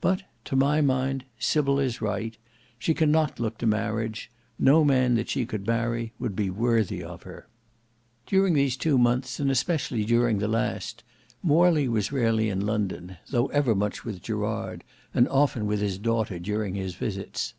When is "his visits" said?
16.76-17.54